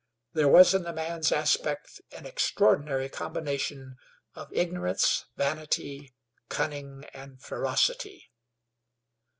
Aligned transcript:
There 0.33 0.47
was 0.47 0.73
in 0.73 0.81
the 0.81 0.93
man's 0.93 1.31
aspect 1.31 2.01
an 2.11 2.25
extraordinary 2.25 3.07
combination 3.07 3.97
of 4.33 4.51
ignorance, 4.51 5.25
vanity, 5.37 6.15
cunning 6.49 7.05
and 7.13 7.39
ferocity. 7.39 8.31